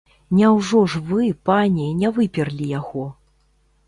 Няўжо 0.37 0.79
ж 0.93 1.01
вы, 1.09 1.27
пані, 1.49 1.85
не 1.99 2.09
выперлі 2.15 2.65
яго? 2.79 3.05